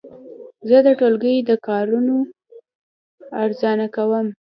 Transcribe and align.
زه 0.69 0.77
د 0.85 0.87
ټولګي 0.99 1.35
د 1.49 1.51
کارونو 1.67 2.15
ارزونه 3.43 3.87
کوم. 3.95 4.27